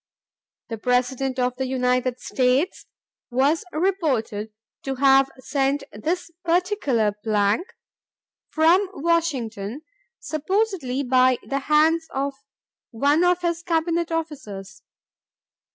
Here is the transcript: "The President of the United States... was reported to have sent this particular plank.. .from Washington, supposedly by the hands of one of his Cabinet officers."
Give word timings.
"The 0.69 0.79
President 0.79 1.37
of 1.37 1.57
the 1.57 1.67
United 1.67 2.19
States... 2.19 2.87
was 3.29 3.63
reported 3.71 4.51
to 4.81 4.95
have 4.95 5.29
sent 5.37 5.83
this 5.93 6.31
particular 6.43 7.11
plank.. 7.23 7.67
.from 8.49 8.89
Washington, 8.95 9.83
supposedly 10.19 11.03
by 11.03 11.37
the 11.43 11.59
hands 11.69 12.07
of 12.09 12.33
one 12.89 13.23
of 13.23 13.41
his 13.41 13.61
Cabinet 13.61 14.11
officers." 14.11 14.81